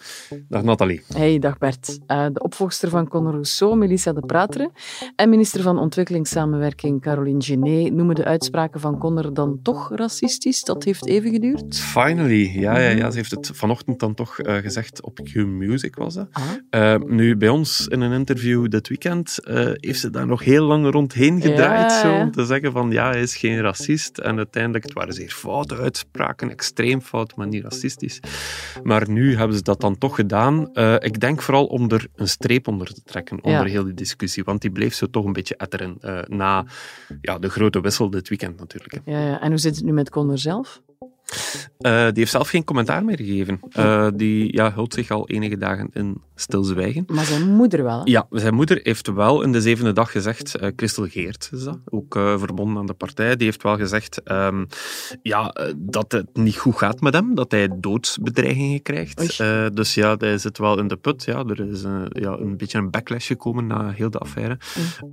Dag 0.49 0.62
Nathalie. 0.62 1.02
Hey, 1.14 1.38
dag 1.38 1.59
Bert. 1.59 1.99
Uh, 2.07 2.26
de 2.33 2.42
opvolgster 2.42 2.88
van 2.88 3.09
Conor 3.09 3.33
Rousseau, 3.33 3.76
Melissa 3.76 4.12
de 4.12 4.21
Prateren, 4.21 4.73
en 5.16 5.28
minister 5.28 5.62
van 5.62 5.78
Ontwikkelingssamenwerking 5.78 7.00
Caroline 7.00 7.42
Genet 7.42 7.92
noemen 7.92 8.14
de 8.14 8.25
uitspraken 8.25 8.80
van 8.80 8.99
Conor 8.99 9.35
dan 9.35 9.59
toch 9.62 9.90
racistisch. 9.95 10.62
Dat 10.62 10.85
heeft 10.85 11.07
even 11.07 11.30
geduurd. 11.30 11.78
Finally. 11.78 12.61
Ja, 12.61 12.78
ja, 12.78 12.88
ja. 12.88 13.11
ze 13.11 13.16
heeft 13.16 13.30
het 13.30 13.50
vanochtend 13.54 14.00
dan 14.00 14.14
toch 14.14 14.40
uh, 14.40 14.57
gezegd 14.57 15.02
op 15.02 15.21
Q-Music 15.23 15.97
was 15.97 16.14
dat. 16.14 16.28
Ah. 16.33 16.42
Uh, 16.71 16.95
nu, 17.07 17.37
bij 17.37 17.49
ons 17.49 17.88
in 17.88 18.00
een 18.00 18.12
interview 18.12 18.68
dit 18.68 18.88
weekend 18.88 19.38
heeft 19.75 20.00
ze 20.00 20.11
daar 20.11 20.26
nog 20.26 20.45
heel 20.45 20.64
lang 20.64 20.90
rondheen 20.90 21.40
gedraaid. 21.40 21.90
Ja, 21.90 21.97
ja. 21.97 22.16
Zo, 22.16 22.23
om 22.23 22.30
te 22.30 22.45
zeggen 22.45 22.73
van 22.73 22.90
ja, 22.90 23.11
hij 23.11 23.23
is 23.23 23.37
geen 23.37 23.61
racist. 23.61 24.18
En 24.18 24.37
uiteindelijk, 24.37 24.85
het 24.85 24.92
waren 24.92 25.14
zeer 25.14 25.30
foute 25.30 25.76
uitspraken, 25.76 26.50
extreem 26.50 27.00
fout 27.00 27.26
maar 27.37 27.47
niet 27.47 27.62
racistisch. 27.62 28.20
Maar 28.82 29.11
nu 29.11 29.37
hebben 29.37 29.56
ze 29.56 29.62
dat 29.62 29.80
dan 29.80 29.99
toch 29.99 30.14
gedaan. 30.14 30.70
Uh, 30.73 30.94
ik 30.94 31.20
denk 31.20 31.42
vooral 31.42 31.66
om 31.66 31.90
er 31.90 32.06
een 32.14 32.28
streep 32.28 32.68
onder 32.68 32.94
te 32.94 33.02
trekken, 33.02 33.42
onder 33.42 33.64
ja. 33.66 33.70
heel 33.70 33.85
die 33.85 33.94
discussie. 33.94 34.44
Want 34.44 34.61
die 34.61 34.70
bleef 34.70 34.94
zo 34.94 35.11
toch 35.11 35.25
een 35.25 35.32
beetje 35.32 35.56
etteren 35.56 35.99
uh, 36.00 36.20
na 36.26 36.64
ja, 37.20 37.38
de 37.38 37.49
grote 37.49 37.80
wissel 37.80 38.11
dit 38.11 38.28
weekend 38.28 38.58
natuurlijk. 38.58 39.00
Ja, 39.04 39.20
ja. 39.20 39.40
En 39.40 39.49
hoe 39.49 39.58
zit 39.58 39.76
het 39.76 39.85
nu 39.85 39.92
met 39.92 40.11
Conor 40.11 40.38
zelf? 40.38 40.80
Uh, 41.78 42.04
die 42.04 42.12
heeft 42.14 42.30
zelf 42.30 42.49
geen 42.49 42.64
commentaar 42.64 43.04
meer 43.04 43.16
gegeven. 43.16 43.61
Uh, 43.78 44.08
die 44.14 44.52
ja, 44.52 44.73
hult 44.73 44.94
zich 44.94 45.11
al 45.11 45.28
enige 45.28 45.58
dagen 45.58 45.90
in 45.92 46.23
stilzwijgen. 46.35 47.04
Maar 47.06 47.25
zijn 47.25 47.50
moeder 47.50 47.82
wel? 47.82 47.99
Hè? 47.99 48.02
Ja, 48.04 48.26
zijn 48.30 48.54
moeder 48.54 48.80
heeft 48.82 49.12
wel 49.12 49.42
in 49.42 49.52
de 49.52 49.61
zevende 49.61 49.92
dag 49.92 50.11
gezegd, 50.11 50.62
uh, 50.62 50.68
Christel 50.76 51.06
Geert 51.06 51.50
is 51.52 51.64
dat, 51.64 51.78
ook 51.85 52.14
verbonden 52.14 52.76
aan 52.76 52.87
de 52.87 52.92
partij, 52.92 53.37
die 53.37 53.47
heeft 53.47 53.62
wel 53.62 53.76
gezegd 53.76 54.20
um, 54.30 54.66
ja, 55.23 55.54
dat 55.76 56.12
het 56.12 56.37
niet 56.37 56.56
goed 56.56 56.76
gaat 56.76 57.00
met 57.00 57.14
hem, 57.14 57.35
dat 57.35 57.50
hij 57.50 57.68
doodsbedreigingen 57.80 58.82
krijgt. 58.82 59.38
dus 59.76 59.94
ja, 59.94 60.16
hij 60.18 60.38
zit 60.38 60.58
wel 60.58 60.78
in 60.78 60.88
de 60.88 60.97
put. 60.97 61.25
Ja, 61.25 61.44
er 61.44 61.70
is 61.70 61.82
ja, 62.08 62.37
een 62.38 62.56
beetje 62.56 62.78
een 62.78 62.90
backlash 62.90 63.26
gekomen 63.26 63.66
na 63.66 63.90
heel 63.90 64.11
de 64.11 64.18
affaire. 64.18 64.58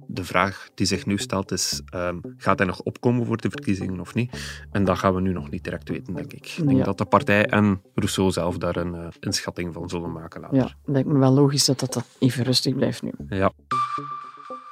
De 0.08 0.24
vraag 0.24 0.68
die 0.76 0.86
zich 0.86 1.06
nu 1.06 1.18
stelt 1.18 1.52
is, 1.52 1.82
um, 1.96 2.22
gaat 2.38 2.58
hij 2.58 2.68
nog 2.68 2.82
opkomen 2.82 3.26
voor 3.26 3.38
de 3.38 3.50
verkiezingen 3.50 4.00
of 4.00 4.14
niet? 4.14 4.66
En 4.72 4.84
dat 4.84 4.98
gaan 4.98 5.14
we 5.16 5.22
nu 5.22 5.32
nog 5.32 5.50
niet 5.50 5.64
direct 5.64 5.90
weten 5.90 6.05
denk 6.14 6.34
ik. 6.34 6.54
Ik 6.58 6.68
denk 6.68 6.78
ja. 6.78 6.84
dat 6.84 6.98
de 6.98 7.06
partij 7.06 7.46
en 7.46 7.82
Rousseau 7.96 8.32
zelf 8.32 8.58
daar 8.58 8.76
een 8.76 8.96
uh, 8.96 9.08
inschatting 9.20 9.74
van 9.74 9.90
zullen 9.90 10.12
maken 10.12 10.42
later. 10.42 10.58
Ja, 10.58 10.70
lijkt 10.86 11.08
me 11.08 11.20
wel 11.20 11.32
logisch 11.32 11.66
dat 11.66 11.80
dat 11.80 12.04
even 12.20 12.44
rustig 12.44 12.76
blijft 12.76 13.02
nu. 13.02 13.12
Ja. 13.30 13.52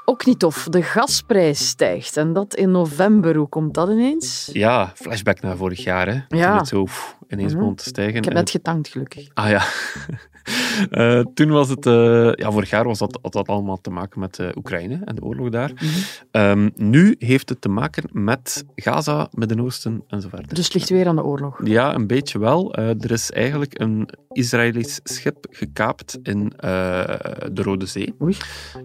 Ook 0.05 0.25
niet 0.25 0.39
tof. 0.39 0.67
De 0.69 0.83
gasprijs 0.83 1.67
stijgt. 1.67 2.17
En 2.17 2.33
dat 2.33 2.55
in 2.55 2.71
november. 2.71 3.35
Hoe 3.35 3.49
komt 3.49 3.73
dat 3.73 3.89
ineens? 3.89 4.49
Ja, 4.53 4.91
flashback 4.95 5.41
naar 5.41 5.57
vorig 5.57 5.83
jaar. 5.83 6.07
Hè. 6.07 6.37
Ja. 6.37 6.49
Toen 6.49 6.57
het 6.57 6.67
zo 6.67 6.83
pff, 6.83 7.17
ineens 7.27 7.51
-hmm. 7.51 7.59
begon 7.59 7.75
te 7.75 7.83
stijgen. 7.83 8.15
Ik 8.15 8.25
heb 8.25 8.33
net 8.33 8.49
getankt, 8.49 8.87
gelukkig. 8.87 9.29
Ah 9.33 9.49
ja. 9.49 9.63
Uh, 10.91 11.19
toen 11.35 11.49
was 11.49 11.69
het, 11.69 11.85
uh, 11.85 12.33
ja, 12.33 12.51
vorig 12.51 12.69
jaar 12.69 12.85
was 12.85 12.99
dat, 12.99 13.19
had 13.21 13.33
dat 13.33 13.47
allemaal 13.47 13.81
te 13.81 13.89
maken 13.89 14.19
met 14.19 14.37
uh, 14.39 14.47
Oekraïne 14.55 15.01
en 15.05 15.15
de 15.15 15.23
oorlog 15.23 15.49
daar. 15.49 15.69
Mm 15.69 15.77
-hmm. 15.77 16.41
um, 16.41 16.71
nu 16.75 17.15
heeft 17.19 17.49
het 17.49 17.61
te 17.61 17.69
maken 17.69 18.03
met 18.11 18.65
Gaza, 18.75 19.27
Midden-Oosten 19.31 20.03
en 20.07 20.21
zo 20.21 20.29
verder. 20.29 20.53
Dus 20.53 20.65
het 20.65 20.73
ligt 20.73 20.89
weer 20.89 21.07
aan 21.07 21.15
de 21.15 21.23
oorlog? 21.23 21.59
Ja, 21.63 21.95
een 21.95 22.07
beetje 22.07 22.39
wel. 22.39 22.75
er 22.75 23.11
is 23.11 23.31
eigenlijk 23.31 23.79
een 23.79 24.09
Israëlisch 24.31 24.99
schip 25.03 25.45
gekaapt 25.49 26.19
in 26.23 26.53
de 27.51 27.61
Rode 27.61 27.85
Zee. 27.85 28.13
Oei. 28.21 28.35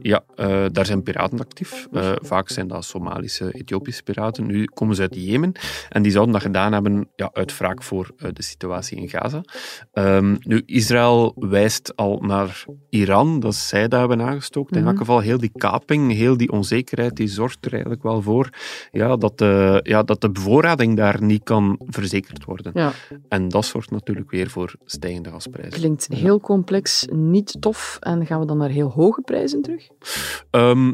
Ja, 0.00 0.24
daar 0.68 0.86
zijn 0.86 1.02
piraten 1.02 1.40
actief. 1.40 1.86
vaak 2.22 2.48
zijn 2.48 2.68
dat 2.68 2.84
Somalische, 2.84 3.52
Ethiopische 3.52 4.02
piraten. 4.02 4.46
Nu 4.46 4.64
komen 4.64 4.96
ze 4.96 5.02
uit 5.02 5.14
Jemen 5.14 5.52
en 5.88 6.02
die 6.02 6.12
zouden 6.12 6.32
dat 6.32 6.42
gedaan 6.42 6.72
hebben 6.72 7.08
ja, 7.16 7.30
uit 7.32 7.58
wraak 7.58 7.82
voor 7.82 8.10
eh, 8.16 8.27
de 8.32 8.42
situatie 8.42 8.96
in 8.96 9.08
Gaza. 9.08 9.40
Ehm, 9.92 10.36
nu, 10.40 10.62
Israël 10.66 11.32
wijst 11.36 11.96
al 11.96 12.18
naar 12.20 12.64
Iran, 12.90 13.40
dat 13.40 13.54
zij 13.54 13.88
daar 13.88 14.00
hebben 14.00 14.22
aangestoken. 14.22 14.74
In 14.76 14.80
Mhm. 14.80 14.88
elk 14.90 14.98
geval, 14.98 15.20
heel 15.20 15.38
die 15.38 15.50
kaping, 15.52 16.12
heel 16.12 16.36
die 16.36 16.52
onzekerheid, 16.52 17.16
die 17.16 17.28
zorgt 17.28 17.64
er 17.64 17.72
eigenlijk 17.72 18.02
wel 18.02 18.22
voor 18.22 18.48
ja, 18.92 19.16
dat, 19.16 19.38
de, 19.38 19.80
ja, 19.82 20.02
dat 20.02 20.20
de 20.20 20.30
bevoorrading 20.30 20.96
daar 20.96 21.22
niet 21.22 21.42
kan 21.42 21.78
verzekerd 21.86 22.44
worden. 22.44 22.72
Ja, 22.74 22.92
En 23.28 23.48
dat 23.48 23.64
zorgt 23.64 23.90
natuurlijk 23.90 24.30
weer 24.30 24.50
voor 24.50 24.74
stijgende 24.84 25.30
gasprijzen. 25.30 25.72
klinkt 25.80 26.06
heel 26.06 26.40
complex, 26.40 27.06
niet 27.10 27.56
tof. 27.60 27.96
En 28.00 28.26
gaan 28.26 28.40
we 28.40 28.46
dan 28.46 28.58
naar 28.58 28.68
heel 28.70 28.90
hoge 28.90 29.20
prijzen 29.20 29.62
terug? 29.62 29.88
Ehm, 30.50 30.92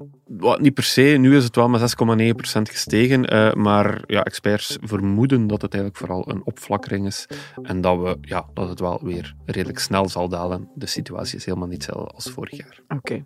niet 0.58 0.74
per 0.74 0.82
se. 0.82 1.02
Nu 1.02 1.36
is 1.36 1.44
het 1.44 1.56
wel 1.56 1.68
met 1.68 1.80
6,9% 1.80 2.62
gestegen. 2.62 3.24
eh, 3.24 3.52
maar 3.52 4.02
ja, 4.06 4.22
experts 4.24 4.78
vermoeden 4.80 5.46
dat 5.46 5.62
het 5.62 5.74
eigenlijk 5.74 6.04
vooral 6.04 6.30
een 6.30 6.44
opflakkering 6.44 7.06
is. 7.06 7.26
En 7.62 7.80
dat, 7.80 7.98
we, 7.98 8.18
ja, 8.20 8.46
dat 8.54 8.68
het 8.68 8.80
wel 8.80 9.00
weer 9.02 9.34
redelijk 9.44 9.78
snel 9.78 10.08
zal 10.08 10.28
dalen. 10.28 10.68
De 10.74 10.86
situatie 10.86 11.36
is 11.36 11.44
helemaal 11.44 11.68
niet 11.68 11.86
hetzelfde 11.86 12.14
als 12.14 12.30
vorig 12.30 12.56
jaar. 12.56 12.80
Oké. 12.88 13.24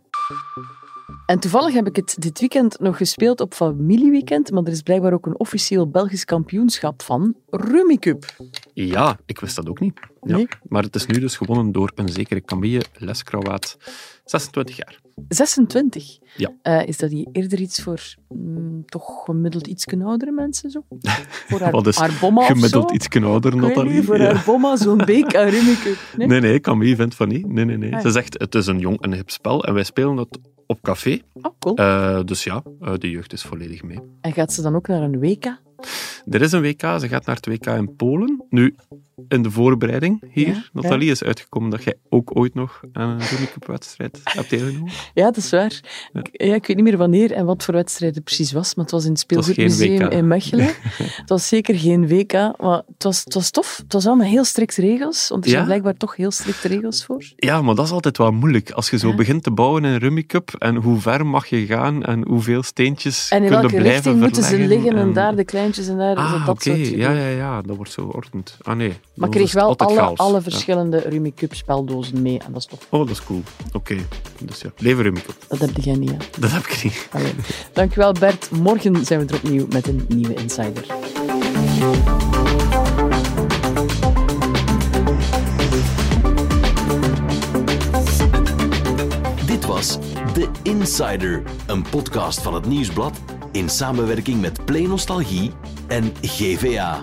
En 1.26 1.38
toevallig 1.38 1.74
heb 1.74 1.86
ik 1.86 1.96
het 1.96 2.16
dit 2.18 2.40
weekend 2.40 2.80
nog 2.80 2.96
gespeeld 2.96 3.40
op 3.40 3.54
familieweekend, 3.54 4.50
maar 4.50 4.62
er 4.62 4.72
is 4.72 4.82
blijkbaar 4.82 5.12
ook 5.12 5.26
een 5.26 5.38
officieel 5.38 5.88
Belgisch 5.90 6.24
kampioenschap 6.24 7.02
van 7.02 7.34
Rummikub. 7.50 8.24
Ja, 8.74 9.18
ik 9.26 9.40
wist 9.40 9.56
dat 9.56 9.68
ook 9.68 9.80
niet. 9.80 10.00
Ja. 10.22 10.36
Nee? 10.36 10.48
Maar 10.68 10.82
het 10.82 10.94
is 10.94 11.06
nu 11.06 11.20
dus 11.20 11.36
gewonnen 11.36 11.72
door 11.72 11.92
een 11.94 12.08
zekere 12.08 12.40
Camille 12.44 12.84
Leskrawaat, 12.92 13.76
26 14.24 14.76
jaar. 14.76 15.00
26. 15.28 16.18
Ja. 16.36 16.52
Eh, 16.62 16.86
is 16.86 16.96
dat 16.96 17.10
hier 17.10 17.26
eerder 17.32 17.60
iets 17.60 17.82
voor 17.82 18.14
mm, 18.28 18.84
toch 18.84 19.24
gemiddeld 19.24 19.66
iets 19.66 19.86
oudere 19.86 20.32
mensen? 20.32 20.70
Zo? 20.70 20.84
Voor 21.48 21.60
haar, 21.60 21.72
Wat 21.72 21.86
is 21.86 21.96
haar 21.96 22.16
bomma 22.20 22.40
of 22.40 22.46
Gemiddeld 22.46 22.90
iets 22.92 23.08
ouder, 23.08 23.56
Nathalie. 23.56 23.92
niet, 23.92 24.04
voor 24.04 24.18
Ja. 24.18 24.32
haar 24.34 24.42
bomma 24.46 24.76
zo'n 24.76 25.02
beek 25.06 25.36
aan 25.36 25.48
Rummikub. 25.48 25.96
Nee? 26.16 26.26
Nee, 26.26 26.40
nee, 26.40 26.60
Camille 26.60 26.96
vindt 26.96 27.14
van 27.14 27.28
niet. 27.28 27.46
Nee, 27.46 27.64
nee, 27.64 27.76
nee. 27.76 27.94
Ah. 27.94 28.00
Ze 28.00 28.10
zegt, 28.10 28.38
het 28.38 28.54
is 28.54 28.66
een 28.66 28.78
jong 28.78 29.00
en 29.00 29.12
hip 29.12 29.30
spel 29.30 29.64
en 29.64 29.74
wij 29.74 29.84
spelen 29.84 30.16
het 30.16 30.38
op 30.68 30.82
café. 30.82 31.20
Oh, 31.32 31.52
cool. 31.58 31.76
Eh, 31.76 32.20
dus 32.24 32.44
ja, 32.44 32.62
eh, 32.80 32.92
de 32.98 33.10
jeugd 33.10 33.32
is 33.32 33.42
volledig 33.42 33.82
mee. 33.82 33.98
En 34.20 34.32
gaat 34.32 34.52
ze 34.52 34.62
dan 34.62 34.74
ook 34.74 34.88
naar 34.88 35.02
een 35.02 35.18
WK? 35.18 35.44
Er 36.30 36.42
is 36.42 36.52
een 36.52 36.62
WK, 36.62 36.80
ze 36.80 37.08
gaat 37.08 37.26
naar 37.26 37.36
het 37.36 37.46
WK 37.46 37.66
in 37.66 37.96
Polen. 37.96 38.44
Nu, 38.48 38.74
in 39.28 39.42
de 39.42 39.50
voorbereiding 39.50 40.22
hier, 40.32 40.46
Ja, 40.46 40.64
Nathalie, 40.72 41.10
is 41.10 41.22
uitgekomen 41.22 41.70
dat 41.70 41.84
jij 41.84 41.94
ook 42.08 42.30
ooit 42.36 42.54
nog 42.54 42.80
aan 42.92 43.08
een 43.08 43.26
Rummikub-wedstrijd 43.26 44.20
hebt 44.24 44.50
deelgenomen. 44.50 44.92
Ja, 45.14 45.24
dat 45.24 45.36
is 45.36 45.50
waar. 45.50 45.80
Ik, 46.12 46.28
ja, 46.32 46.54
ik 46.54 46.66
weet 46.66 46.76
niet 46.76 46.84
meer 46.84 46.96
wanneer 46.96 47.32
en 47.32 47.46
wat 47.46 47.64
voor 47.64 47.74
wedstrijd 47.74 48.14
het 48.14 48.24
precies 48.24 48.52
was, 48.52 48.74
maar 48.74 48.84
het 48.84 48.94
was 48.94 49.04
in 49.04 49.10
het 49.10 49.18
Speelgoedmuseum 49.20 50.10
in 50.10 50.26
Mechelen. 50.26 50.66
het 51.20 51.28
was 51.28 51.48
zeker 51.48 51.78
geen 51.78 52.08
WK, 52.08 52.32
maar 52.32 52.82
het 52.92 53.02
was, 53.02 53.24
het 53.24 53.34
was 53.34 53.50
tof. 53.50 53.76
Het 53.82 53.92
was 53.92 54.04
wel 54.04 54.16
met 54.16 54.26
heel 54.26 54.44
strikte 54.44 54.80
regels, 54.80 55.28
want 55.28 55.44
er 55.44 55.50
zijn 55.50 55.64
blijkbaar 55.64 55.94
toch 55.96 56.16
heel 56.16 56.30
strikte 56.30 56.68
regels 56.68 57.04
voor. 57.04 57.24
Ja, 57.36 57.62
maar 57.62 57.74
dat 57.74 57.84
is 57.84 57.92
altijd 57.92 58.18
wel 58.18 58.32
moeilijk. 58.32 58.70
Als 58.70 58.90
je 58.90 58.98
zo 58.98 59.14
begint 59.14 59.42
te 59.42 59.50
bouwen 59.50 59.84
in 59.84 59.90
een 59.90 59.98
Rummikub, 59.98 60.54
en 60.58 60.76
hoe 60.76 61.00
ver 61.00 61.26
mag 61.26 61.46
je 61.46 61.66
gaan 61.66 62.04
en 62.04 62.26
hoeveel 62.28 62.62
steentjes 62.62 63.28
En 63.28 63.42
in 63.42 63.42
kunnen 63.42 63.60
welke 63.60 63.76
blijven 63.76 63.94
richting 63.94 64.20
moeten 64.20 64.42
ze 64.42 64.58
liggen 64.58 64.96
en 64.96 65.12
daar 65.12 65.36
de 65.36 65.44
kleintjes 65.44 65.88
en 65.88 65.96
daar 65.96 66.16
Ah, 66.16 66.46
dat 66.46 66.62
soort 66.62 66.88
Ja, 66.88 67.12
ja, 67.12 67.28
ja, 67.28 67.62
dat 67.62 67.76
wordt 67.76 67.92
zo 67.92 68.08
geordend. 68.10 68.56
Ah 68.62 68.76
nee. 68.76 68.92
Maar 69.18 69.28
ik 69.28 69.34
kreeg 69.34 69.52
wel 69.52 69.76
alle, 69.78 70.00
alle 70.16 70.34
Ja. 70.34 70.42
verschillende 70.42 70.98
Rummikub 70.98 71.54
speldozen 71.54 72.22
mee 72.22 72.38
en 72.38 72.52
dat 72.52 72.60
is 72.60 72.66
tof. 72.66 72.86
Oh, 72.90 73.00
dat 73.00 73.10
is 73.10 73.24
cool. 73.24 73.42
Oké. 73.72 73.96
Dus 74.40 74.60
ja, 74.60 74.70
leven 74.78 75.02
Rummikub. 75.02 75.34
Dat 75.48 75.58
heb 75.58 75.76
jij 75.76 75.94
niet, 75.96 76.10
hè? 76.10 76.16
Dat 76.38 76.50
heb 76.50 76.66
ik 76.66 76.84
niet. 76.84 77.08
Allee. 77.12 77.34
Dankjewel 77.72 78.12
Bert. 78.12 78.50
Morgen 78.50 79.04
zijn 79.06 79.20
we 79.20 79.32
er 79.32 79.34
opnieuw 79.34 79.66
met 79.70 79.86
een 79.88 80.04
nieuwe 80.08 80.34
Insider. 80.34 80.86
Dit 89.46 89.66
was 89.66 89.98
The 90.32 90.48
Insider, 90.62 91.42
een 91.66 91.82
podcast 91.90 92.40
van 92.42 92.54
het 92.54 92.66
Nieuwsblad 92.66 93.12
in 93.52 93.68
samenwerking 93.68 94.40
met 94.40 94.64
Play 94.64 94.82
Nostalgie 94.86 95.50
en 95.86 96.12
GVA. 96.22 97.02